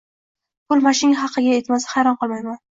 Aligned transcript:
puli 0.71 0.85
mashinka 0.87 1.21
haqiga 1.25 1.55
yetmasa, 1.59 1.95
hayron 1.95 2.21
qolmayman. 2.25 2.63